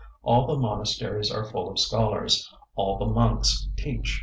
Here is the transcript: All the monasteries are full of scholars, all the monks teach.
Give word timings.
All 0.23 0.47
the 0.47 0.57
monasteries 0.57 1.29
are 1.29 1.45
full 1.45 1.69
of 1.69 1.77
scholars, 1.77 2.51
all 2.73 2.97
the 2.97 3.05
monks 3.05 3.69
teach. 3.77 4.19